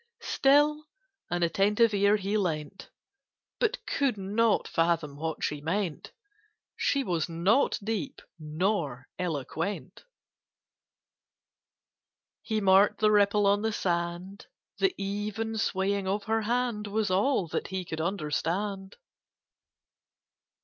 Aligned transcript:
Still 0.23 0.87
an 1.29 1.43
attentive 1.43 1.93
ear 1.93 2.15
he 2.17 2.35
lent 2.35 2.89
But 3.59 3.85
could 3.85 4.17
not 4.17 4.67
fathom 4.67 5.15
what 5.15 5.43
she 5.43 5.61
meant: 5.61 6.11
She 6.75 7.03
was 7.03 7.29
not 7.29 7.77
deep, 7.83 8.19
nor 8.39 9.07
eloquent. 9.19 10.03
He 12.41 12.59
marked 12.59 12.99
the 12.99 13.11
ripple 13.11 13.45
on 13.45 13.61
the 13.61 13.71
sand: 13.71 14.47
The 14.79 14.95
even 14.97 15.55
swaying 15.59 16.07
of 16.07 16.23
her 16.23 16.41
hand 16.41 16.87
Was 16.87 17.11
all 17.11 17.47
that 17.49 17.67
he 17.67 17.85
could 17.85 18.01
understand. 18.01 18.95